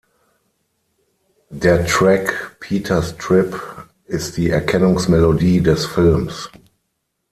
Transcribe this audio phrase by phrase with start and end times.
[1.51, 3.53] Der Track "Peter's Trip"
[4.05, 6.49] ist die Erkennungsmelodie des Films.